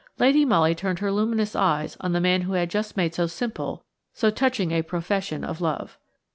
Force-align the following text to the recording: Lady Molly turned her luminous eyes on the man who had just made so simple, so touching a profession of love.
Lady 0.17 0.43
Molly 0.45 0.73
turned 0.73 0.97
her 0.97 1.11
luminous 1.11 1.55
eyes 1.55 1.95
on 2.01 2.11
the 2.11 2.19
man 2.19 2.41
who 2.41 2.53
had 2.53 2.71
just 2.71 2.97
made 2.97 3.13
so 3.13 3.27
simple, 3.27 3.83
so 4.15 4.31
touching 4.31 4.71
a 4.71 4.81
profession 4.81 5.43
of 5.43 5.61
love. 5.61 5.99